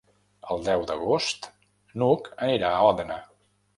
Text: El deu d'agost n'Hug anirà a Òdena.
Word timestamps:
El 0.53 0.63
deu 0.69 0.85
d'agost 0.91 1.47
n'Hug 2.03 2.31
anirà 2.49 2.73
a 2.79 2.81
Òdena. 2.89 3.19